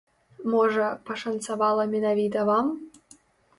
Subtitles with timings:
[0.53, 2.75] Можа, пашанцавала менавіта вам?